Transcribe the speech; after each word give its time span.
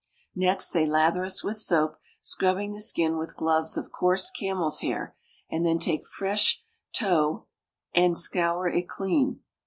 Next 0.33 0.71
they 0.71 0.87
lather 0.87 1.23
us 1.23 1.43
with 1.43 1.57
soap, 1.57 1.99
scrubbing 2.21 2.73
the 2.73 2.81
skin 2.81 3.19
with 3.19 3.35
gloves 3.35 3.77
of 3.77 3.91
coarse 3.91 4.31
camel's 4.31 4.79
hair, 4.79 5.15
and 5.51 5.63
then 5.63 5.77
take 5.77 6.07
fresh 6.07 6.63
tow 6.91 7.45
and 7.93 8.17
scour 8.17 8.67
it 8.67 8.89
clean. 8.89 9.41